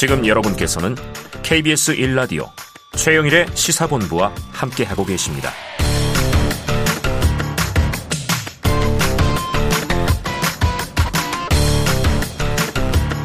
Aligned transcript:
지금 0.00 0.26
여러분께서는 0.26 0.94
KBS 1.42 1.94
1라디오 1.96 2.46
최영일의 2.92 3.48
시사본부와 3.52 4.32
함께하고 4.50 5.04
계십니다. 5.04 5.50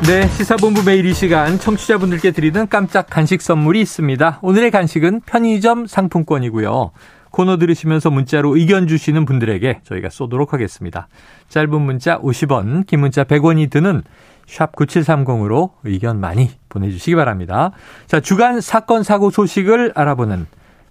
네, 0.06 0.28
시사본부 0.28 0.84
매일 0.84 1.06
이 1.06 1.14
시간 1.14 1.58
청취자분들께 1.58 2.32
드리는 2.32 2.68
깜짝 2.68 3.10
간식 3.10 3.42
선물이 3.42 3.80
있습니다. 3.80 4.39
오늘의 4.42 4.71
간식은 4.71 5.21
편의점 5.21 5.88
상품권이고요. 5.88 6.92
코너 7.32 7.57
들으시면서 7.57 8.10
문자로 8.10 8.55
의견 8.57 8.88
주시는 8.88 9.23
분들에게 9.23 9.80
저희가 9.84 10.10
쏘도록 10.10 10.52
하겠습니다. 10.52 11.07
짧은 11.48 11.82
문자 11.82 12.20
50원, 12.20 12.86
긴 12.86 13.00
문자 13.02 13.23
100원이 13.23 13.70
드는 13.70 14.04
샵 14.48 14.76
9730으로 14.76 15.72
의견 15.84 16.20
많이 16.20 16.52
보내주시기 16.70 17.16
바랍니다. 17.16 17.72
자, 18.08 18.20
주간 18.20 18.62
사건 18.62 19.03
사고 19.03 19.30
소식을 19.30 19.94
알아보는 19.95 20.48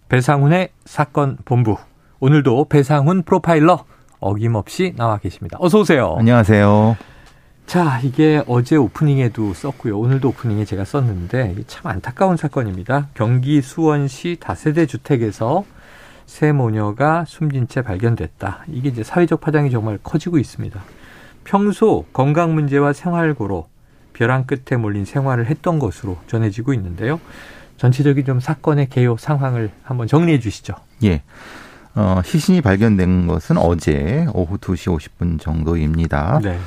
배상훈의 0.08 0.70
사건 0.84 1.38
본부. 1.44 1.76
오늘도 2.20 2.66
배상훈 2.68 3.22
프로파일러 3.22 3.84
어김없이 4.20 4.94
나와 4.96 5.18
계십니다. 5.18 5.58
어서 5.60 5.80
오세요. 5.80 6.14
안녕하세요. 6.18 6.96
자, 7.66 8.00
이게 8.02 8.42
어제 8.46 8.76
오프닝에도 8.76 9.54
썼고요. 9.54 9.98
오늘도 9.98 10.28
오프닝에 10.28 10.64
제가 10.64 10.84
썼는데 10.84 11.54
참 11.66 11.86
안타까운 11.90 12.36
사건입니다. 12.36 13.08
경기 13.14 13.62
수원시 13.62 14.36
다세대 14.38 14.86
주택에서 14.86 15.64
새 16.26 16.52
모녀가 16.52 17.24
숨진 17.26 17.68
채 17.68 17.82
발견됐다. 17.82 18.64
이게 18.68 18.88
이제 18.88 19.02
사회적 19.02 19.40
파장이 19.40 19.70
정말 19.70 19.98
커지고 20.02 20.38
있습니다. 20.38 20.80
평소 21.44 22.04
건강 22.12 22.54
문제와 22.54 22.92
생활고로 22.92 23.68
벼랑 24.12 24.44
끝에 24.44 24.78
몰린 24.78 25.04
생활을 25.04 25.46
했던 25.46 25.78
것으로 25.78 26.18
전해지고 26.26 26.72
있는데요. 26.74 27.20
전체적인 27.76 28.24
좀 28.24 28.40
사건의 28.40 28.88
개요 28.88 29.16
상황을 29.16 29.70
한번 29.82 30.06
정리해 30.06 30.38
주시죠. 30.38 30.74
예. 31.04 31.22
어, 31.94 32.20
시신이 32.24 32.60
발견된 32.60 33.26
것은 33.26 33.56
어제 33.56 34.26
오후 34.32 34.58
2시 34.58 34.96
50분 34.96 35.40
정도입니다. 35.40 36.40
네. 36.42 36.58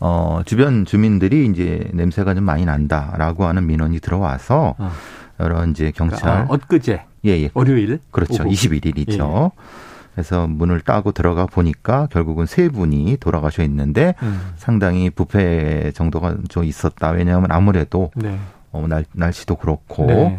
어, 0.00 0.40
주변 0.44 0.84
주민들이 0.84 1.46
이제 1.46 1.88
냄새가 1.92 2.34
좀 2.34 2.44
많이 2.44 2.64
난다라고 2.64 3.44
하는 3.44 3.66
민원이 3.66 4.00
들어와서 4.00 4.74
어. 4.78 4.92
여러 5.38 5.64
이제 5.66 5.92
경찰 5.94 6.20
그러니까, 6.20 6.52
아, 6.52 6.56
엊그제 6.56 7.02
예, 7.24 7.30
예. 7.30 7.50
월요일 7.54 8.00
그렇죠. 8.10 8.42
오후. 8.42 8.52
21일이죠. 8.52 9.52
예. 9.52 9.91
그래서 10.14 10.46
문을 10.46 10.80
따고 10.80 11.12
들어가 11.12 11.46
보니까 11.46 12.06
결국은 12.10 12.46
세 12.46 12.68
분이 12.68 13.16
돌아가셔 13.18 13.62
있는데 13.64 14.14
음. 14.22 14.52
상당히 14.56 15.08
부패 15.10 15.90
정도가 15.92 16.36
좀 16.48 16.64
있었다. 16.64 17.10
왜냐하면 17.10 17.50
아무래도 17.50 18.10
네. 18.14 18.38
어, 18.72 18.86
날, 18.88 19.04
날씨도 19.12 19.56
그렇고 19.56 20.06
네. 20.06 20.38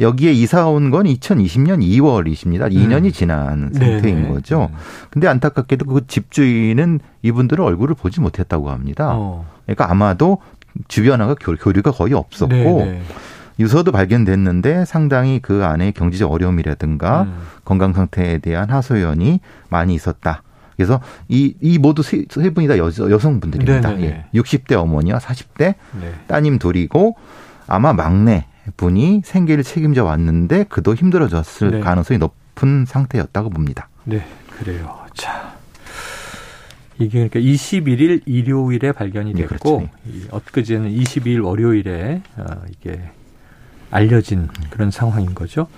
여기에 0.00 0.32
이사 0.32 0.68
온 0.68 0.90
건 0.92 1.06
2020년 1.06 1.82
2월이십니다. 1.82 2.72
2년이 2.72 3.06
음. 3.06 3.12
지난 3.12 3.70
상태인 3.72 4.22
네 4.22 4.28
거죠. 4.28 4.68
음. 4.70 4.76
근데 5.10 5.26
안타깝게도 5.26 5.86
그 5.86 6.06
집주인은 6.06 7.00
이분들의 7.22 7.64
얼굴을 7.66 7.96
보지 7.96 8.20
못했다고 8.20 8.70
합니다. 8.70 9.10
어. 9.14 9.44
그러니까 9.66 9.90
아마도 9.90 10.38
주변하고 10.86 11.34
교류가 11.34 11.90
거의 11.90 12.14
없었고 12.14 12.54
네네. 12.54 13.02
유서도 13.58 13.92
발견됐는데 13.92 14.84
상당히 14.84 15.40
그 15.40 15.64
안에 15.64 15.92
경제적 15.92 16.30
어려움이라든가 16.30 17.22
음. 17.22 17.38
건강 17.64 17.92
상태에 17.92 18.38
대한 18.38 18.70
하소연이 18.70 19.40
많이 19.68 19.94
있었다. 19.94 20.42
그래서 20.76 21.00
이, 21.28 21.54
이 21.60 21.76
모두 21.78 22.02
세, 22.02 22.24
세 22.30 22.50
분이 22.50 22.68
다 22.68 22.78
여, 22.78 22.86
여성분들입니다. 22.86 24.00
예. 24.00 24.26
60대 24.32 24.74
어머니와 24.74 25.18
40대 25.18 25.74
네. 26.00 26.14
따님 26.28 26.60
둘이고 26.60 27.16
아마 27.66 27.92
막내 27.92 28.46
분이 28.76 29.22
생계를 29.24 29.64
책임져 29.64 30.04
왔는데 30.04 30.64
그도 30.68 30.94
힘들어졌을 30.94 31.70
네. 31.72 31.80
가능성이 31.80 32.18
높은 32.18 32.84
상태였다고 32.86 33.50
봅니다. 33.50 33.88
네, 34.04 34.24
그래요. 34.56 34.96
자. 35.14 35.56
이게 37.00 37.28
그러니까 37.28 37.40
21일 37.40 38.22
일요일에 38.26 38.92
발견이 38.92 39.32
네, 39.32 39.46
됐고 39.46 39.88
네, 40.04 40.20
엊그제는 40.30 40.90
22일 40.90 41.44
월요일에 41.44 42.22
어, 42.36 42.44
이게 42.70 43.00
알려진 43.90 44.48
그런 44.70 44.90
상황인 44.90 45.34
거죠. 45.34 45.68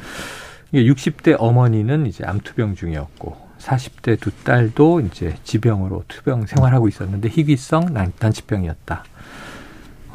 이게 0.72 0.90
60대 0.90 1.36
어머니는 1.38 2.06
이제 2.06 2.24
암투병 2.24 2.76
중이었고 2.76 3.50
40대 3.58 4.18
두 4.20 4.30
딸도 4.30 5.00
이제 5.00 5.36
지병으로 5.44 6.04
투병 6.08 6.46
생활하고 6.46 6.88
있었는데 6.88 7.28
희귀성 7.28 7.94
난치병이었다. 8.18 9.04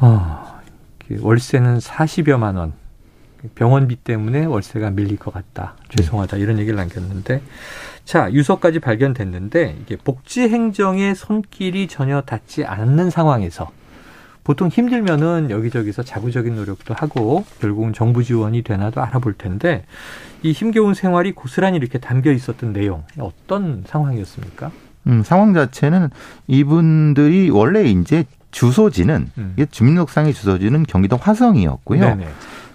어, 0.00 0.60
월세는 1.20 1.78
40여만 1.78 2.56
원. 2.56 2.72
병원비 3.54 3.96
때문에 3.96 4.44
월세가 4.44 4.90
밀릴 4.90 5.18
것 5.18 5.32
같다. 5.32 5.76
죄송하다. 5.96 6.38
이런 6.38 6.58
얘기를 6.58 6.76
남겼는데 6.76 7.42
자, 8.04 8.32
유서까지 8.32 8.80
발견됐는데 8.80 9.76
이게 9.82 9.96
복지 9.96 10.42
행정의 10.42 11.14
손길이 11.14 11.86
전혀 11.86 12.22
닿지 12.22 12.64
않는 12.64 13.10
상황에서 13.10 13.70
보통 14.46 14.68
힘들면은 14.68 15.50
여기저기서 15.50 16.04
자구적인 16.04 16.54
노력도 16.54 16.94
하고 16.94 17.44
결국은 17.60 17.92
정부 17.92 18.22
지원이 18.22 18.62
되나도 18.62 19.02
알아볼 19.02 19.32
텐데 19.32 19.84
이 20.40 20.52
힘겨운 20.52 20.94
생활이 20.94 21.32
고스란히 21.32 21.78
이렇게 21.78 21.98
담겨 21.98 22.30
있었던 22.30 22.72
내용 22.72 23.02
어떤 23.18 23.82
상황이었습니까? 23.88 24.70
음, 25.08 25.24
상황 25.24 25.52
자체는 25.52 26.10
이분들이 26.46 27.50
원래 27.50 27.86
이제 27.86 28.24
주소지는 28.52 29.30
음. 29.36 29.56
주민등록상의 29.68 30.32
주소지는 30.32 30.84
경기도 30.84 31.16
화성이었고요. 31.16 32.00
네네. 32.00 32.28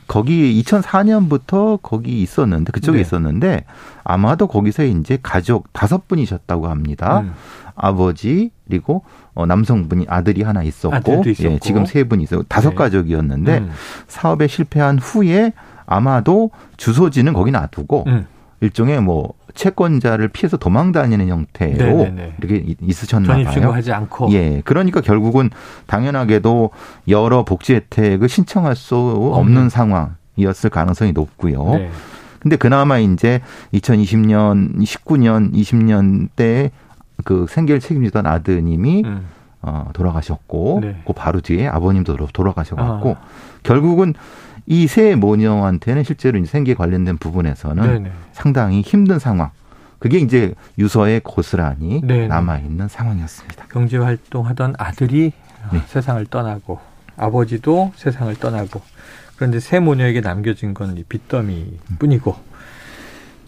거기 0.07 0.61
2004년부터 0.61 1.81
거기 1.81 2.21
있었는데 2.21 2.73
그쪽에 2.73 2.97
네. 2.97 3.01
있었는데 3.01 3.63
아마도 4.03 4.47
거기서 4.47 4.83
이제 4.83 5.17
가족 5.23 5.71
다섯 5.71 6.09
분이셨다고 6.09 6.67
합니다. 6.67 7.21
음. 7.21 7.33
아버지 7.75 8.51
그리고 8.71 9.03
어, 9.33 9.45
남성분이 9.45 10.05
아들이 10.07 10.43
하나 10.43 10.63
있었고, 10.63 11.23
예, 11.27 11.59
지금 11.59 11.85
세 11.85 12.05
분이 12.05 12.23
있어요. 12.23 12.43
다섯 12.43 12.69
네. 12.69 12.75
가족이었는데 12.75 13.57
음. 13.57 13.71
사업에 14.07 14.47
실패한 14.47 14.99
후에 14.99 15.51
아마도 15.85 16.51
주소지는 16.77 17.33
거기 17.33 17.51
놔두고 17.51 18.05
음. 18.07 18.25
일종의 18.61 19.01
뭐 19.01 19.33
채권자를 19.55 20.29
피해서 20.29 20.55
도망 20.55 20.93
다니는 20.93 21.27
형태로 21.27 21.97
네네네. 21.97 22.35
이렇게 22.39 22.75
있으셨나 22.81 23.27
봐요. 23.27 23.43
전입신고하지 23.43 23.91
않고. 23.91 24.31
예. 24.31 24.61
그러니까 24.63 25.01
결국은 25.01 25.49
당연하게도 25.87 26.69
여러 27.09 27.43
복지 27.43 27.73
혜택을 27.73 28.29
신청할 28.29 28.77
수 28.77 28.95
없는 28.95 29.63
음. 29.63 29.69
상황이었을 29.69 30.69
가능성이 30.69 31.11
높고요. 31.11 31.63
네. 31.75 31.89
근데 32.39 32.55
그나마 32.55 32.97
이제 32.99 33.41
2020년, 33.73 34.77
19년, 34.77 35.53
20년 35.53 36.29
때 36.35 36.71
그 37.23 37.45
생계를 37.49 37.79
책임지던 37.79 38.25
아드님이 38.25 39.03
음. 39.05 39.25
어, 39.61 39.89
돌아가셨고, 39.93 40.79
네. 40.81 41.01
그 41.05 41.13
바로 41.13 41.39
뒤에 41.41 41.67
아버님도 41.67 42.15
돌아가셔갖고, 42.33 43.17
아. 43.19 43.25
결국은 43.63 44.13
이 44.67 44.87
세 44.87 45.15
모녀한테는 45.15 46.03
실제로 46.03 46.43
생계 46.45 46.73
관련된 46.73 47.17
부분에서는 47.17 47.83
네네. 47.83 48.11
상당히 48.31 48.81
힘든 48.81 49.19
상황. 49.19 49.49
그게 49.99 50.17
이제 50.17 50.55
유서에 50.79 51.21
고스란히 51.23 52.01
남아 52.01 52.57
있는 52.59 52.87
상황이었습니다. 52.87 53.65
경제 53.69 53.97
활동하던 53.97 54.75
아들이 54.79 55.31
네. 55.71 55.79
세상을 55.87 56.25
떠나고 56.27 56.79
아버지도 57.17 57.91
세상을 57.95 58.33
떠나고 58.35 58.81
그런데 59.35 59.59
세 59.59 59.79
모녀에게 59.79 60.21
남겨진 60.21 60.73
건 60.73 61.03
빚더미뿐이고 61.07 62.35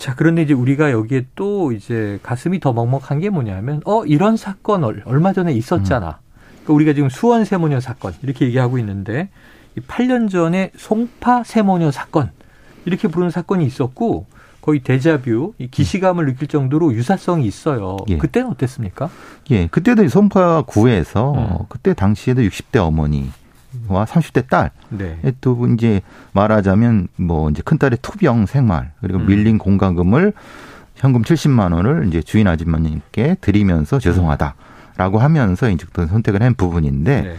자 0.03 0.13
그런데 0.15 0.41
이제 0.41 0.53
우리가 0.53 0.91
여기에 0.91 1.27
또 1.33 1.71
이제 1.71 2.19
가슴이 2.23 2.59
더 2.59 2.73
먹먹한 2.73 3.21
게 3.21 3.29
뭐냐면 3.29 3.79
어 3.85 4.03
이런 4.03 4.35
사건 4.35 4.83
얼마 4.83 5.31
전에 5.31 5.53
있었잖아. 5.53 6.07
음. 6.07 6.43
그러니까 6.65 6.73
우리가 6.73 6.93
지금 6.93 7.07
수원 7.07 7.45
세모녀 7.45 7.79
사건 7.79 8.11
이렇게 8.21 8.43
얘기하고 8.47 8.77
있는데 8.79 9.29
8년 9.87 10.29
전에 10.29 10.71
송파 10.75 11.45
세모녀 11.45 11.91
사건 11.91 12.31
이렇게 12.83 13.07
부르는 13.07 13.31
사건이 13.31 13.65
있었고 13.65 14.25
거의 14.59 14.81
데자뷰, 14.81 15.53
이 15.57 15.69
기시감을 15.69 16.25
느낄 16.25 16.49
정도로 16.49 16.93
유사성이 16.93 17.45
있어요. 17.45 17.95
예. 18.09 18.17
그때는 18.17 18.49
어땠습니까? 18.49 19.09
예, 19.51 19.67
그때도 19.67 20.05
송파 20.09 20.63
구에서 20.63 21.31
음. 21.31 21.65
그때 21.69 21.93
당시에도 21.93 22.41
60대 22.41 22.85
어머니 22.85 23.31
와 23.87 24.05
30대 24.05 24.47
딸. 24.47 24.71
네. 24.89 25.17
또 25.41 25.67
이제 25.67 26.01
말하자면 26.33 27.07
뭐 27.17 27.49
이제 27.49 27.61
큰 27.63 27.77
딸의 27.77 27.99
투병 28.01 28.45
생활 28.45 28.91
그리고 29.01 29.19
음. 29.19 29.27
밀린 29.27 29.57
공과금을 29.57 30.33
현금 30.95 31.21
70만 31.23 31.73
원을 31.73 32.07
이제 32.07 32.21
주인 32.21 32.47
아줌마님께 32.47 33.37
드리면서 33.41 33.99
죄송하다라고 33.99 35.19
하면서 35.19 35.69
이제 35.69 35.85
선택을 35.95 36.41
한 36.41 36.53
부분인데 36.53 37.21
네. 37.21 37.35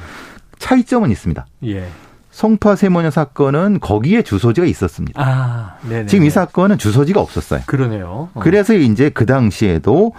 차이점은 0.59 1.11
있습니다. 1.11 1.47
예. 1.65 1.89
송파 2.35 2.75
세모녀 2.75 3.13
사건은 3.13 3.79
거기에 3.79 4.23
주소지가 4.23 4.67
있었습니다. 4.67 5.23
아, 5.23 5.77
네네. 5.89 6.07
지금 6.07 6.25
이 6.25 6.31
사건은 6.31 6.79
주소지가 6.79 7.21
없었어요. 7.21 7.61
그러네요. 7.67 8.29
어. 8.35 8.41
그래서 8.41 8.75
이제 8.75 9.09
그 9.09 9.25
당시에도 9.25 10.11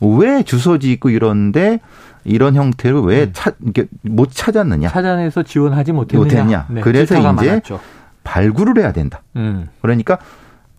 왜 0.00 0.44
주소지 0.44 0.92
있고 0.92 1.10
이런데 1.10 1.80
이런 2.22 2.54
형태를 2.54 3.00
왜 3.00 3.24
음. 3.24 3.30
찾, 3.32 3.56
이게 3.66 3.86
못 4.02 4.30
찾았느냐? 4.30 4.88
찾아내서 4.88 5.42
지원하지 5.42 5.90
못했느냐? 5.90 6.24
못했냐? 6.24 6.66
네, 6.70 6.80
그래서 6.80 7.16
이제 7.16 7.24
많았죠. 7.24 7.80
발굴을 8.22 8.78
해야 8.78 8.92
된다. 8.92 9.22
음. 9.34 9.66
그러니까 9.82 10.18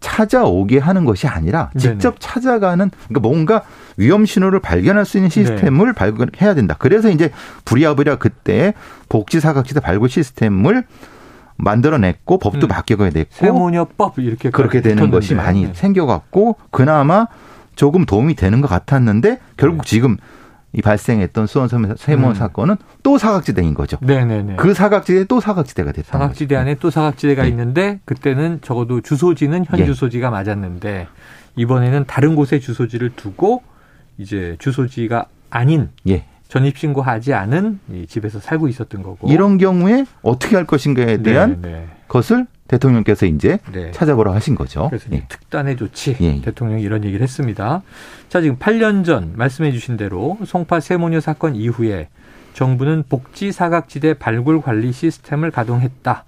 찾아오게 0.05 0.77
하는 0.77 1.03
것이 1.03 1.25
아니라 1.25 1.71
직접 1.75 2.11
네네. 2.11 2.15
찾아가는 2.19 2.91
그러니까 3.07 3.19
뭔가 3.27 3.63
위험 3.97 4.27
신호를 4.27 4.59
발견할 4.59 5.03
수 5.03 5.17
있는 5.17 5.31
시스템을 5.31 5.87
네. 5.87 5.93
발굴해야 5.93 6.53
된다. 6.53 6.75
그래서 6.77 7.09
이제 7.09 7.31
부랴부랴 7.65 8.17
그때 8.17 8.75
복지 9.09 9.39
사각지대 9.39 9.79
발굴 9.79 10.09
시스템을 10.09 10.83
만들어냈고 11.57 12.37
법도 12.37 12.67
음. 12.67 12.69
바뀌어야 12.69 13.09
됐고 13.09 13.29
세모녀법 13.31 14.19
이렇게 14.19 14.51
그렇게 14.51 14.81
되는 14.81 14.97
붙었는데. 14.97 15.17
것이 15.17 15.33
많이 15.33 15.63
네. 15.63 15.71
생겨갖고 15.73 16.57
그나마 16.69 17.25
조금 17.75 18.05
도움이 18.05 18.35
되는 18.35 18.61
것 18.61 18.67
같았는데 18.67 19.39
결국 19.57 19.81
네. 19.81 19.89
지금 19.89 20.17
이 20.75 20.81
발생했던 20.81 21.47
수원 21.47 21.69
세모 21.69 22.27
음. 22.27 22.33
사건은 22.33 22.75
또 23.01 23.17
사각지대인 23.17 23.73
거죠. 23.73 23.97
네네네. 24.01 24.57
그 24.57 24.73
사각지대 24.73 25.23
또 25.25 25.39
사각지대가 25.39 25.93
됐다. 25.93 26.11
사각지대 26.11 26.55
안에 26.57 26.75
또 26.75 26.89
사각지대가 26.89 27.43
네. 27.43 27.49
있는데 27.49 27.99
그때는 28.03 28.59
적어도 28.61 28.99
주소지는 28.99 29.65
현 29.67 29.79
예. 29.79 29.85
주소지가 29.85 30.29
맞았는데 30.29 31.07
이번에는 31.55 32.03
다른 32.07 32.35
곳에 32.35 32.59
주소지를 32.59 33.11
두고 33.15 33.63
이제 34.17 34.57
주소지가 34.59 35.27
아닌 35.49 35.89
예. 36.09 36.25
전입신고하지 36.49 37.33
않은 37.33 37.79
집에서 38.07 38.39
살고 38.39 38.67
있었던 38.67 39.01
거고 39.01 39.29
이런 39.29 39.57
경우에 39.57 40.05
어떻게 40.21 40.55
할 40.57 40.65
것인가에 40.65 41.23
대한 41.23 41.61
네, 41.61 41.87
것을 42.07 42.45
대통령께서 42.67 43.25
이제 43.25 43.59
네. 43.71 43.91
찾아보라 43.91 44.33
하신 44.33 44.55
거죠. 44.55 44.87
그래서 44.89 45.07
예. 45.11 45.25
특단의 45.27 45.77
조치 45.77 46.15
예. 46.19 46.41
대통령이 46.41 46.81
이런 46.81 47.03
얘기를 47.03 47.23
했습니다. 47.23 47.83
자 48.29 48.41
지금 48.41 48.57
8년 48.57 49.05
전 49.05 49.33
말씀해 49.35 49.71
주신 49.71 49.97
대로 49.97 50.37
송파 50.45 50.79
세모녀 50.79 51.19
사건 51.19 51.55
이후에 51.55 52.09
정부는 52.53 53.03
복지 53.09 53.51
사각지대 53.51 54.15
발굴 54.15 54.61
관리 54.61 54.91
시스템을 54.91 55.51
가동했다. 55.51 56.23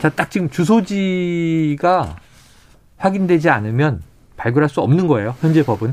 자 0.00 0.08
딱 0.10 0.30
지금 0.30 0.48
주소지가 0.48 2.16
확인되지 2.96 3.48
않으면 3.50 4.02
발굴할 4.36 4.68
수 4.68 4.80
없는 4.80 5.06
거예요. 5.06 5.34
현재 5.40 5.64
법은. 5.64 5.92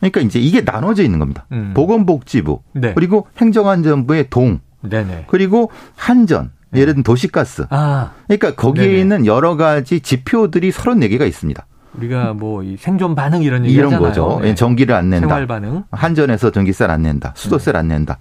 그러니까 0.00 0.20
이제 0.20 0.38
이게 0.38 0.60
나눠져 0.62 1.02
있는 1.02 1.18
겁니다. 1.18 1.46
음. 1.52 1.72
보건복지부 1.74 2.60
네. 2.72 2.92
그리고 2.94 3.26
행정안전부의 3.38 4.28
동 4.30 4.60
네네. 4.82 5.24
그리고 5.28 5.70
한전 5.96 6.44
네. 6.44 6.50
예를 6.74 6.94
들면 6.94 7.02
도시가스. 7.04 7.66
아. 7.70 8.12
그러니까 8.26 8.54
거기에 8.54 8.86
네네. 8.86 9.00
있는 9.00 9.26
여러 9.26 9.56
가지 9.56 10.00
지표들이 10.00 10.70
34개가 10.70 11.26
있습니다. 11.26 11.66
우리가 11.94 12.32
뭐 12.34 12.62
생존 12.78 13.14
반응 13.14 13.42
이런 13.42 13.64
얘기 13.64 13.74
이런 13.74 13.92
하잖아요. 13.92 14.08
거죠. 14.08 14.40
네. 14.42 14.54
전기를 14.54 14.94
안 14.94 15.10
낸다. 15.10 15.26
생활 15.28 15.46
반응. 15.46 15.84
한전에서 15.92 16.50
전기세를 16.50 16.92
안 16.92 17.02
낸다. 17.02 17.32
수도세를 17.36 17.78
안 17.78 17.88
낸다. 17.88 18.18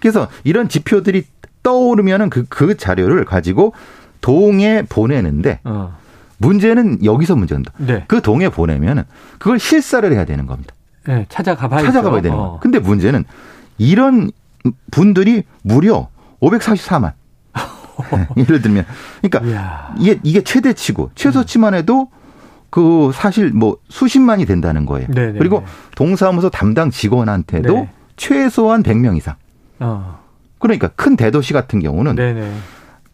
그래서 0.00 0.28
이런 0.44 0.68
지표들이 0.68 1.24
떠오르면은 1.62 2.30
그, 2.30 2.46
그 2.48 2.76
자료를 2.76 3.26
가지고 3.26 3.74
동에 4.22 4.82
보내는데 4.88 5.60
어. 5.64 5.98
문제는 6.38 7.04
여기서 7.04 7.36
문제입니다. 7.36 7.72
네. 7.76 8.04
그 8.08 8.22
동에 8.22 8.48
보내면은 8.48 9.04
그걸 9.38 9.58
실사를 9.58 10.10
해야 10.10 10.24
되는 10.24 10.46
겁니다. 10.46 10.74
네, 11.06 11.26
찾아가 11.28 11.68
봐야 11.68 11.82
찾아가 11.82 12.10
봐야 12.10 12.22
되는 12.22 12.36
거. 12.36 12.42
어. 12.42 12.60
근데 12.60 12.78
문제는 12.78 13.24
이런 13.76 14.30
분들이 14.90 15.42
무려 15.62 16.08
544만. 16.40 17.12
예를 18.36 18.62
들면 18.62 18.84
그러니까 19.22 19.94
이게 19.98 20.18
이게 20.22 20.42
최대치고 20.42 21.10
최소치만 21.14 21.74
해도 21.74 22.08
그 22.70 23.10
사실 23.14 23.50
뭐 23.50 23.78
수십만이 23.88 24.46
된다는 24.46 24.86
거예요. 24.86 25.08
네네. 25.08 25.32
네, 25.32 25.38
그리고 25.38 25.60
네. 25.60 25.66
동사무소 25.96 26.50
담당 26.50 26.90
직원한테도 26.90 27.74
네. 27.74 27.90
최소한 28.16 28.82
100명 28.82 29.16
이상. 29.16 29.34
어. 29.80 30.20
그러니까 30.58 30.88
큰 30.88 31.16
대도시 31.16 31.52
같은 31.52 31.80
경우는 31.80 32.14
네네. 32.14 32.52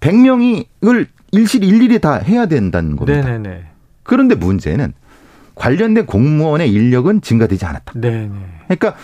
100명을 0.00 1.06
일실 1.32 1.64
일일이 1.64 2.00
다 2.00 2.16
해야 2.16 2.46
된다는 2.46 2.96
겁니다. 2.96 3.22
네네네. 3.22 3.64
그런데 4.02 4.34
문제는 4.34 4.92
관련된 5.54 6.06
공무원의 6.06 6.70
인력은 6.70 7.22
증가되지 7.22 7.64
않았다. 7.64 7.92
네네. 7.98 8.30
그러니까 8.64 8.94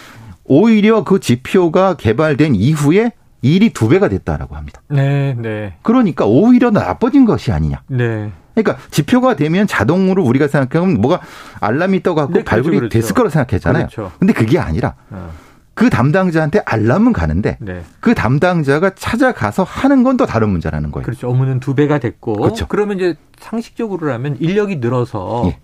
오히려 0.45 1.03
그 1.03 1.19
지표가 1.19 1.97
개발된 1.97 2.55
이후에 2.55 3.13
일이 3.43 3.71
두 3.71 3.89
배가 3.89 4.09
됐다라고 4.09 4.57
합니다. 4.57 4.81
네, 4.89 5.35
네. 5.39 5.75
그러니까 5.83 6.25
오히려 6.25 6.71
나빠진 6.71 7.25
것이 7.25 7.53
아니냐. 7.53 7.83
네. 7.89 8.31
그러니까 8.55 8.79
지표가 8.91 9.35
되면 9.37 9.67
자동으로 9.67 10.25
우리가 10.25 10.47
생각하면 10.47 11.01
뭐가 11.01 11.21
알람이 11.61 12.03
떠갖고 12.03 12.33
네, 12.33 12.41
그렇죠, 12.41 12.51
발굴이 12.51 12.77
그렇죠. 12.77 12.93
됐을 12.93 13.15
거라고 13.15 13.31
생각했잖아요. 13.31 13.87
그렇죠. 13.89 14.13
근데 14.19 14.33
그게 14.33 14.59
아니라 14.59 14.95
어. 15.11 15.31
그 15.75 15.89
담당자한테 15.89 16.61
알람은 16.67 17.15
가는데 17.15 17.57
네. 17.61 17.83
그 18.01 18.15
담당자가 18.15 18.91
찾아가서 18.95 19.65
하는 19.65 20.03
건 20.03 20.19
또 20.19 20.27
다른 20.27 20.51
문제라는 20.51 20.93
거예요. 20.93 21.05
그렇죠. 21.05 21.31
업무는 21.31 21.61
두 21.61 21.75
배가 21.75 21.99
됐고 21.99 22.35
그렇죠. 22.35 22.69
그러면 22.69 22.99
이제 22.99 23.15
상식적으로라면 23.41 24.37
인력이 24.39 24.77
늘어서 24.77 25.45
예. 25.47 25.59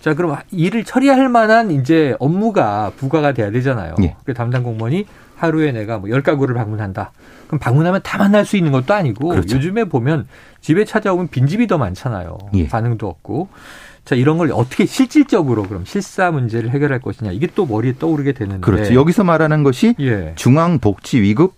자, 0.00 0.14
그럼 0.14 0.36
일을 0.50 0.82
처리할 0.82 1.28
만한 1.28 1.70
이제 1.70 2.16
업무가 2.18 2.90
부과가 2.96 3.32
돼야 3.34 3.52
되잖아요. 3.52 3.94
예. 4.02 4.16
그 4.24 4.34
담당 4.34 4.64
공무원이 4.64 5.06
하루에 5.42 5.72
내가 5.72 5.98
뭐 5.98 6.08
10가구를 6.08 6.54
방문한다. 6.54 7.10
그럼 7.48 7.58
방문하면 7.58 8.00
다 8.04 8.16
만날 8.16 8.46
수 8.46 8.56
있는 8.56 8.70
것도 8.70 8.94
아니고 8.94 9.30
그렇죠. 9.30 9.56
요즘에 9.56 9.84
보면 9.84 10.28
집에 10.60 10.84
찾아오면 10.84 11.28
빈집이 11.28 11.66
더 11.66 11.78
많잖아요. 11.78 12.38
예. 12.54 12.68
반응도 12.68 13.08
없고. 13.08 13.48
자, 14.04 14.14
이런 14.14 14.38
걸 14.38 14.52
어떻게 14.52 14.86
실질적으로 14.86 15.64
그럼 15.64 15.84
실사 15.84 16.30
문제를 16.30 16.70
해결할 16.70 17.00
것이냐. 17.00 17.32
이게 17.32 17.48
또 17.56 17.66
머리에 17.66 17.94
떠오르게 17.98 18.32
되는데. 18.32 18.60
그렇죠. 18.60 18.94
여기서 18.94 19.24
말하는 19.24 19.64
것이 19.64 19.96
예. 19.98 20.32
중앙복지위급 20.36 21.54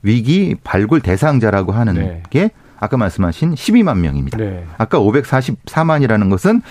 위기 0.00 0.56
발굴 0.64 1.00
대상자라고 1.00 1.72
하는 1.72 1.94
네. 1.94 2.22
게 2.30 2.50
아까 2.78 2.96
말씀하신 2.96 3.54
12만 3.54 3.98
명입니다. 3.98 4.38
네. 4.38 4.64
아까 4.78 4.98
544만이라는 4.98 6.30
것은 6.30 6.62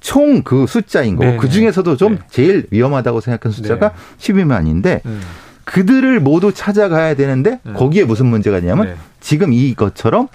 총 0.00 0.42
그 0.42 0.66
숫자인 0.66 1.16
거고 1.16 1.38
그 1.38 1.48
중에서도 1.48 1.96
좀 1.96 2.16
네. 2.16 2.20
제일 2.28 2.66
위험하다고 2.70 3.20
생각한 3.20 3.50
숫자가 3.50 3.92
네. 3.92 3.94
12만인데 4.18 5.04
음. 5.06 5.20
그들을 5.66 6.20
모두 6.20 6.54
찾아가야 6.54 7.14
되는데 7.14 7.60
음. 7.66 7.74
거기에 7.74 8.04
무슨 8.04 8.26
문제가 8.26 8.58
있냐면 8.58 8.86
네. 8.86 8.96
지금 9.20 9.52
이것처럼 9.52 10.28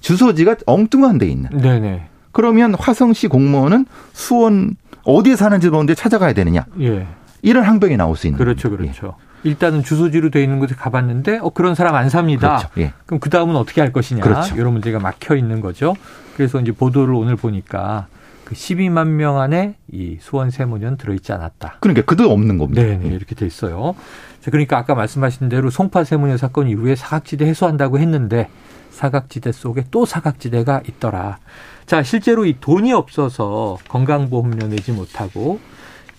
주소지가 0.00 0.56
엉뚱한 0.66 1.18
데 1.18 1.26
있는. 1.26 1.50
네네. 1.50 1.80
네. 1.80 2.08
그러면 2.30 2.74
화성시 2.74 3.28
공무원은 3.28 3.86
수원 4.12 4.76
어디에 5.04 5.34
사는지 5.34 5.70
모르는데 5.70 5.94
찾아가야 5.94 6.34
되느냐. 6.34 6.66
예. 6.80 7.06
이런 7.40 7.64
항변이 7.64 7.96
나올 7.96 8.16
수 8.16 8.26
있는 8.26 8.38
그렇죠, 8.38 8.68
겁니다. 8.68 8.92
그렇죠. 8.92 9.16
예. 9.44 9.48
일단은 9.48 9.82
주소지로 9.82 10.30
돼 10.30 10.42
있는 10.42 10.58
곳에 10.58 10.74
가봤는데 10.74 11.38
어 11.38 11.50
그런 11.50 11.74
사람 11.74 11.94
안 11.94 12.10
삽니다. 12.10 12.58
그렇죠. 12.58 12.68
예. 12.78 12.92
그럼 13.06 13.20
그 13.20 13.30
다음은 13.30 13.56
어떻게 13.56 13.80
할 13.80 13.92
것이냐. 13.92 14.20
그렇죠. 14.20 14.56
이런 14.56 14.74
문제가 14.74 14.98
막혀 14.98 15.36
있는 15.36 15.62
거죠. 15.62 15.94
그래서 16.36 16.60
이제 16.60 16.72
보도를 16.72 17.14
오늘 17.14 17.36
보니까 17.36 18.08
그 18.46 18.54
12만 18.54 19.08
명 19.08 19.40
안에 19.40 19.74
이 19.90 20.18
수원 20.20 20.50
세무년 20.50 20.96
들어있지 20.96 21.32
않았다. 21.32 21.78
그러니까 21.80 22.06
그도 22.06 22.30
없는 22.30 22.58
겁니다. 22.58 22.80
네, 22.80 22.96
네 22.96 23.08
이렇게 23.08 23.34
돼 23.34 23.44
있어요. 23.44 23.96
자, 24.40 24.52
그러니까 24.52 24.78
아까 24.78 24.94
말씀하신 24.94 25.48
대로 25.48 25.68
송파 25.68 26.04
세무년 26.04 26.38
사건 26.38 26.68
이후에 26.68 26.94
사각지대 26.94 27.44
해소한다고 27.44 27.98
했는데 27.98 28.48
사각지대 28.90 29.50
속에 29.50 29.86
또 29.90 30.06
사각지대가 30.06 30.82
있더라. 30.88 31.38
자, 31.86 32.04
실제로 32.04 32.46
이 32.46 32.56
돈이 32.60 32.92
없어서 32.92 33.78
건강보험료 33.88 34.68
내지 34.68 34.92
못하고 34.92 35.58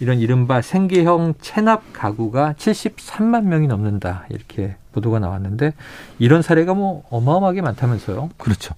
이런 0.01 0.19
이른바 0.19 0.62
생계형 0.62 1.36
체납 1.39 1.93
가구가 1.93 2.55
73만 2.57 3.46
명이 3.46 3.67
넘는다. 3.67 4.25
이렇게 4.29 4.75
보도가 4.97 5.19
나왔는데 5.19 5.73
이런 6.17 6.41
사례가 6.41 6.73
뭐 6.73 7.03
어마어마하게 7.09 7.61
많다면서요. 7.61 8.29
그렇죠. 8.37 8.73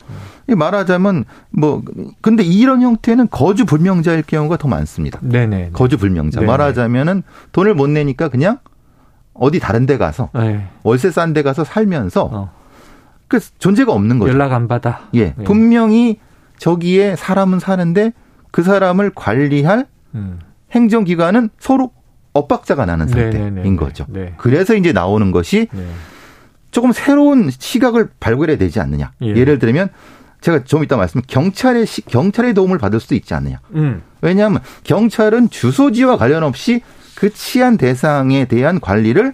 음. 0.49 0.57
말하자면 0.57 1.25
뭐 1.49 1.81
근데 2.21 2.43
이런 2.43 2.81
형태는 2.81 3.29
거주 3.29 3.65
불명자일 3.65 4.23
경우가 4.23 4.57
더 4.57 4.67
많습니다. 4.67 5.19
네네. 5.21 5.71
거주 5.73 5.97
불명자. 5.97 6.41
네네. 6.41 6.51
말하자면은 6.51 7.23
돈을 7.53 7.73
못 7.73 7.89
내니까 7.89 8.27
그냥 8.27 8.59
어디 9.33 9.59
다른 9.59 9.85
데 9.85 9.97
가서 9.97 10.29
네. 10.33 10.67
월세 10.83 11.11
싼 11.11 11.33
데 11.33 11.41
가서 11.43 11.63
살면서 11.63 12.29
어. 12.31 12.51
그 13.29 13.39
존재가 13.59 13.93
없는 13.93 14.19
거죠. 14.19 14.33
연락 14.33 14.51
안 14.51 14.67
받아. 14.67 15.07
예. 15.13 15.33
네. 15.37 15.43
분명히 15.45 16.19
저기에 16.57 17.15
사람은 17.15 17.59
사는데 17.59 18.11
그 18.51 18.63
사람을 18.63 19.11
관리할 19.15 19.87
음. 20.15 20.39
행정기관은 20.71 21.49
서로 21.59 21.91
엇박자가 22.33 22.85
나는 22.85 23.07
상태인 23.07 23.55
네네네. 23.55 23.75
거죠. 23.75 24.05
네. 24.07 24.33
그래서 24.37 24.75
이제 24.75 24.91
나오는 24.91 25.31
것이 25.31 25.67
네. 25.71 25.85
조금 26.71 26.91
새로운 26.91 27.49
시각을 27.49 28.09
발굴해야 28.19 28.57
되지 28.57 28.79
않느냐. 28.79 29.11
예. 29.21 29.43
를 29.43 29.59
들면 29.59 29.89
제가 30.41 30.63
좀 30.63 30.83
이따 30.83 30.95
말씀 30.95 31.21
경찰의 31.25 31.85
시, 31.85 32.01
경찰의 32.03 32.53
도움을 32.53 32.77
받을 32.77 32.99
수도 32.99 33.15
있지 33.15 33.33
않느냐. 33.33 33.59
음. 33.75 34.01
왜냐하면 34.21 34.61
경찰은 34.83 35.49
주소지와 35.49 36.17
관련 36.17 36.43
없이 36.43 36.81
그 37.15 37.33
치안 37.33 37.77
대상에 37.77 38.45
대한 38.45 38.79
관리를 38.79 39.33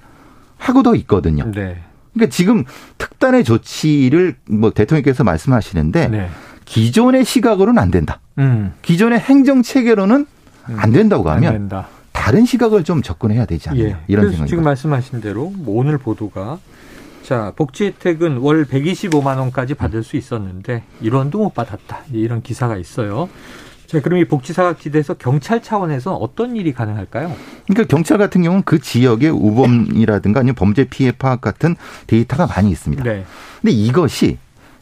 하고도 0.57 0.95
있거든요. 0.95 1.51
네. 1.51 1.83
그러니까 2.13 2.33
지금 2.33 2.63
특단의 2.97 3.43
조치를 3.43 4.35
뭐 4.49 4.71
대통령께서 4.71 5.23
말씀하시는데 5.23 6.07
네. 6.07 6.29
기존의 6.63 7.25
시각으로는 7.25 7.79
안 7.79 7.91
된다. 7.91 8.19
음. 8.39 8.73
기존의 8.81 9.19
행정 9.19 9.61
체계로는 9.61 10.25
음. 10.69 10.75
안 10.77 10.91
된다고 10.91 11.29
하면 11.29 11.53
안다 11.53 11.87
른 12.31 12.45
시각을 12.45 12.83
좀 12.83 13.01
접근해야 13.01 13.45
되지 13.45 13.69
않나 13.69 13.81
예. 13.81 13.97
이런 14.07 14.29
생각이 14.29 14.49
지금 14.49 14.63
말씀하신 14.63 15.21
대로 15.21 15.51
뭐 15.55 15.79
오늘 15.79 15.97
보도가 15.97 16.59
자 17.23 17.53
복지 17.55 17.85
혜택은 17.85 18.37
월 18.37 18.65
125만 18.65 19.37
원까지 19.37 19.73
받을 19.73 20.03
수 20.03 20.17
있었는데 20.17 20.83
1원도 21.01 21.37
못 21.37 21.53
받았다 21.53 22.01
이런 22.11 22.41
기사가 22.41 22.77
있어요. 22.77 23.29
자, 23.87 24.01
그럼 24.01 24.19
이 24.19 24.25
복지사각지대에서 24.25 25.13
경찰 25.15 25.61
차원에서 25.61 26.15
어떤 26.15 26.55
일이 26.55 26.73
가능할까요? 26.73 27.35
그러니까 27.67 27.87
경찰 27.87 28.17
같은 28.17 28.41
경우는 28.41 28.63
그 28.65 28.79
지역의 28.79 29.29
우범이라든가 29.29 30.39
아니면 30.39 30.55
범죄 30.55 30.85
피해 30.85 31.11
파악 31.11 31.41
같은 31.41 31.75
데이터가 32.07 32.47
많이 32.47 32.71
있습니다. 32.71 33.03
네. 33.03 33.25
근데 33.61 33.71
이것이 33.71 34.37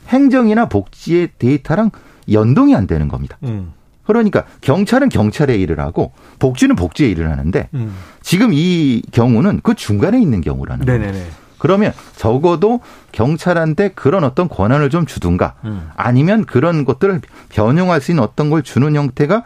행정이나 0.08 0.68
복지의 0.68 1.32
데이터랑 1.38 1.92
연동이 2.32 2.76
안 2.76 2.88
되는 2.88 3.08
겁니다. 3.08 3.38
음. 3.44 3.74
그러니까 4.06 4.44
경찰은 4.62 5.10
경찰의 5.10 5.60
일을 5.62 5.80
하고 5.80 6.12
복지는 6.40 6.76
복지의 6.76 7.12
일을 7.12 7.32
하는데 7.32 7.70
음. 7.74 7.96
지금 8.22 8.52
이 8.54 9.02
경우는 9.12 9.62
그 9.64 9.76
중간에 9.76 10.22
있는 10.22 10.42
경우라는 10.42 10.86
거예요. 10.86 11.26
그러면 11.58 11.94
적어도 12.18 12.82
경찰한테 13.14 13.92
그런 13.96 14.26
어떤 14.26 14.50
권한을 14.50 14.90
좀 14.90 15.06
주든가 15.06 15.56
음. 15.64 15.90
아니면 15.96 16.44
그런 16.44 16.84
것들을 16.84 17.22
변용할 17.48 18.02
수 18.02 18.12
있는 18.12 18.22
어떤 18.22 18.50
걸 18.50 18.64
주는 18.64 18.94
형태가 18.94 19.44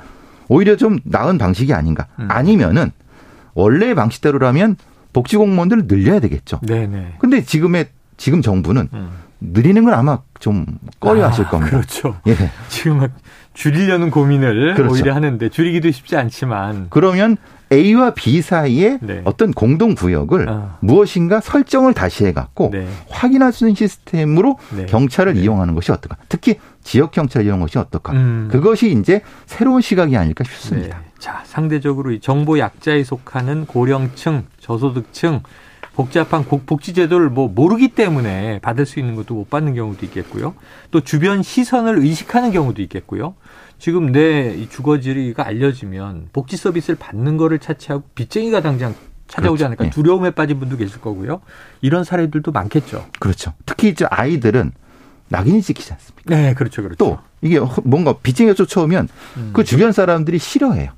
오히려 0.47 0.75
좀 0.77 0.97
나은 1.03 1.37
방식이 1.37 1.73
아닌가. 1.73 2.07
음. 2.17 2.27
아니면은 2.31 2.91
원래의 3.53 3.93
방식대로라면 3.93 4.77
복지 5.13 5.37
공무원들을 5.37 5.87
늘려야 5.87 6.19
되겠죠. 6.19 6.59
네네. 6.65 7.15
근데 7.19 7.43
지금의 7.43 7.89
지금 8.17 8.41
정부는 8.41 8.89
음. 8.93 9.09
늘리는 9.39 9.83
건 9.83 9.93
아마 9.93 10.19
좀 10.39 10.65
꺼려 10.99 11.27
하실 11.27 11.45
아, 11.45 11.49
겁니다. 11.49 11.71
그렇죠. 11.71 12.17
예. 12.27 12.35
지금 12.69 12.99
막 12.99 13.11
줄이려는 13.53 14.11
고민을 14.11 14.75
그렇죠. 14.75 14.93
오히려 14.93 15.15
하는데 15.15 15.49
줄이기도 15.49 15.91
쉽지 15.91 16.15
않지만 16.15 16.87
그러면 16.89 17.37
A와 17.71 18.13
B 18.13 18.41
사이에 18.41 18.97
네. 19.01 19.21
어떤 19.25 19.51
공동 19.51 19.93
구역을 19.93 20.47
아. 20.47 20.77
무엇인가 20.79 21.41
설정을 21.41 21.93
다시 21.93 22.25
해갖고 22.25 22.69
네. 22.71 22.87
확인할 23.09 23.51
수 23.51 23.65
있는 23.65 23.75
시스템으로 23.75 24.57
네. 24.75 24.85
경찰을 24.85 25.33
네. 25.33 25.41
이용하는 25.41 25.75
것이 25.75 25.91
어떨까? 25.91 26.17
특히 26.29 26.59
지역 26.83 27.11
경찰 27.11 27.43
이용하는 27.43 27.65
것이 27.65 27.77
어떨까? 27.77 28.13
음. 28.13 28.47
그것이 28.51 28.91
이제 28.91 29.21
새로운 29.45 29.81
시각이 29.81 30.15
아닐까 30.15 30.43
싶습니다. 30.45 30.97
네. 30.99 31.03
자, 31.19 31.41
상대적으로 31.45 32.17
정보 32.19 32.59
약자에 32.59 33.03
속하는 33.03 33.65
고령층, 33.65 34.45
저소득층 34.59 35.41
복잡한 35.97 36.43
복지제도를 36.45 37.31
뭐 37.31 37.47
모르기 37.47 37.87
때문에 37.87 38.59
받을 38.59 38.85
수 38.85 38.99
있는 38.99 39.15
것도 39.15 39.33
못 39.33 39.49
받는 39.49 39.73
경우도 39.73 40.05
있겠고요. 40.05 40.53
또 40.91 41.01
주변 41.01 41.41
시선을 41.41 41.97
의식하는 41.97 42.51
경우도 42.51 42.83
있겠고요. 42.83 43.33
지금 43.79 44.11
내 44.11 44.67
주거지가 44.69 45.47
알려지면 45.47 46.29
복지 46.33 46.55
서비스를 46.55 46.97
받는 46.99 47.37
거를 47.37 47.57
차치하고 47.57 48.03
빚쟁이가 48.13 48.61
당장 48.61 48.93
찾아오지 49.27 49.61
그렇죠. 49.61 49.65
않을까 49.65 49.85
예. 49.85 49.89
두려움에 49.89 50.29
빠진 50.29 50.59
분도 50.59 50.77
계실 50.77 51.01
거고요. 51.01 51.41
이런 51.81 52.03
사례들도 52.03 52.51
많겠죠. 52.51 53.07
그렇죠. 53.19 53.53
특히 53.65 53.89
이제 53.89 54.05
아이들은 54.07 54.73
낙인이 55.29 55.63
찍히지 55.63 55.93
않습니까? 55.93 56.35
네, 56.35 56.53
그렇죠, 56.53 56.83
그렇죠. 56.83 56.97
또 56.97 57.17
이게 57.41 57.59
뭔가 57.83 58.13
빚쟁이가 58.13 58.53
쫓아오면 58.53 59.07
음. 59.37 59.49
그 59.51 59.63
주변 59.63 59.91
사람들이 59.91 60.37
싫어해요. 60.37 60.91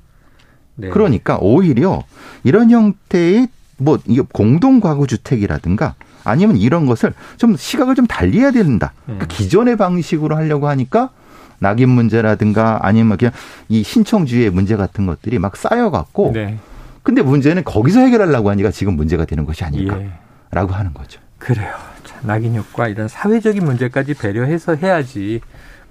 네. 0.76 0.90
그러니까 0.90 1.38
오히려 1.40 2.04
이런 2.44 2.70
형태의 2.70 3.48
뭐 3.80 3.98
이게 4.06 4.22
공동 4.32 4.80
가구 4.80 5.06
주택이라든가 5.06 5.94
아니면 6.22 6.56
이런 6.56 6.86
것을 6.86 7.14
좀 7.38 7.56
시각을 7.56 7.94
좀 7.94 8.06
달리해야 8.06 8.50
된다. 8.50 8.92
그러니까 9.04 9.24
음. 9.24 9.28
기존의 9.28 9.76
방식으로 9.76 10.36
하려고 10.36 10.68
하니까 10.68 11.10
낙인 11.58 11.88
문제라든가 11.90 12.80
아니면 12.82 13.16
그냥 13.16 13.32
이 13.68 13.82
신청주의 13.82 14.50
문제 14.50 14.76
같은 14.76 15.06
것들이 15.06 15.38
막 15.38 15.56
쌓여갖고 15.56 16.32
네. 16.34 16.58
근데 17.02 17.22
문제는 17.22 17.64
거기서 17.64 18.00
해결하려고 18.00 18.50
하니까 18.50 18.70
지금 18.70 18.94
문제가 18.94 19.24
되는 19.24 19.44
것이 19.46 19.64
아닐까라고 19.64 20.72
예. 20.72 20.74
하는 20.74 20.94
거죠. 20.94 21.20
그래요. 21.38 21.72
자, 22.04 22.16
낙인 22.22 22.56
효과 22.56 22.88
이런 22.88 23.08
사회적인 23.08 23.64
문제까지 23.64 24.14
배려해서 24.14 24.74
해야지 24.74 25.40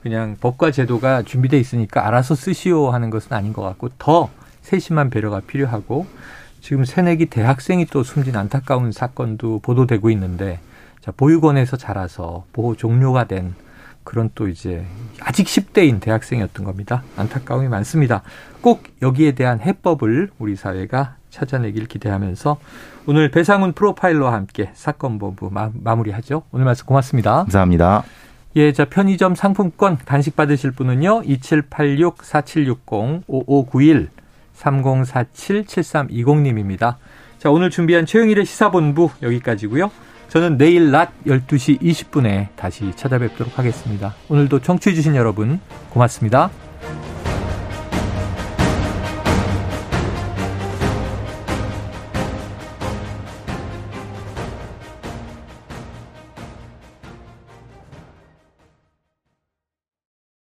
그냥 0.03 0.37
법과 0.39 0.71
제도가 0.71 1.23
준비돼 1.23 1.59
있으니까 1.59 2.07
알아서 2.07 2.35
쓰시오 2.35 2.91
하는 2.91 3.09
것은 3.09 3.33
아닌 3.33 3.53
것 3.53 3.61
같고 3.63 3.89
더 3.97 4.29
세심한 4.61 5.09
배려가 5.09 5.39
필요하고 5.39 6.05
지금 6.61 6.85
새내기 6.85 7.27
대학생이 7.27 7.85
또 7.87 8.03
숨진 8.03 8.35
안타까운 8.35 8.91
사건도 8.91 9.59
보도되고 9.59 10.09
있는데 10.11 10.59
자, 11.01 11.11
보육원에서 11.15 11.77
자라서 11.77 12.45
보호 12.53 12.75
종료가 12.75 13.25
된 13.25 13.53
그런 14.03 14.29
또 14.33 14.47
이제 14.47 14.83
아직 15.21 15.45
10대인 15.45 16.01
대학생이었던 16.01 16.65
겁니다. 16.65 17.03
안타까움이 17.15 17.67
많습니다. 17.67 18.23
꼭 18.61 18.83
여기에 19.01 19.33
대한 19.33 19.61
해법을 19.61 20.31
우리 20.39 20.55
사회가 20.55 21.17
찾아내길 21.29 21.85
기대하면서 21.85 22.57
오늘 23.05 23.29
배상훈 23.29 23.73
프로파일러와 23.73 24.33
함께 24.33 24.71
사건 24.73 25.19
본부 25.19 25.51
마, 25.51 25.69
무리하죠 25.95 26.41
오늘 26.51 26.65
말씀 26.65 26.87
고맙습니다. 26.87 27.43
감사합니다. 27.43 28.03
예, 28.55 28.73
자 28.73 28.85
편의점 28.85 29.35
상품권 29.35 29.99
간식 30.05 30.35
받으실 30.35 30.71
분은요. 30.71 31.21
2786-4760-5591 31.21 34.07
3047-7320님입니다. 34.59 36.95
자, 37.37 37.49
오늘 37.49 37.69
준비한 37.69 38.05
최영일의 38.05 38.45
시사본부 38.45 39.09
여기까지고요. 39.21 39.91
저는 40.27 40.57
내일 40.57 40.91
낮 40.91 41.11
12시 41.25 41.81
20분에 41.81 42.49
다시 42.55 42.91
찾아뵙도록 42.95 43.57
하겠습니다. 43.57 44.13
오늘도 44.29 44.59
청취해주신 44.59 45.15
여러분 45.15 45.59
고맙습니다. 45.89 46.51